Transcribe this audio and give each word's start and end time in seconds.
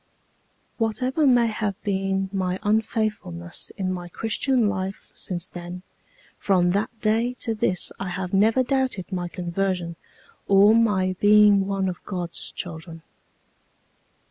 "Whatever 0.79 1.27
may 1.27 1.45
have 1.45 1.79
been 1.83 2.31
my 2.33 2.57
unfaithfulness 2.63 3.71
in 3.77 3.93
my 3.93 4.09
Christian 4.09 4.67
life 4.67 5.11
since 5.13 5.47
then, 5.47 5.83
from 6.39 6.71
that 6.71 6.89
day 7.01 7.35
to 7.41 7.53
this 7.53 7.91
I 7.99 8.09
have 8.09 8.33
never 8.33 8.63
doubted 8.63 9.11
my 9.11 9.27
conversion 9.27 9.97
or 10.47 10.73
my 10.73 11.15
being 11.19 11.67
one 11.67 11.87
of 11.87 12.03
God's 12.03 12.51
children. 12.51 13.03